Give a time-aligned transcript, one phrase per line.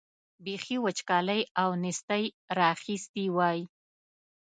[0.43, 2.25] بېخي وچکالۍ او نېستۍ
[2.57, 3.59] را اخیستي وای.